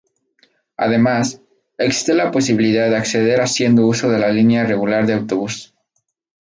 [0.77, 1.41] Además,
[1.77, 5.75] existe la posibilidad de acceder haciendo uso de la línea regular de autobús.